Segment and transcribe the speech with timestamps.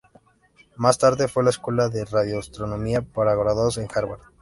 [0.77, 4.21] Más tarde fue a la escuela de radioastronomía para graduados en Harvard.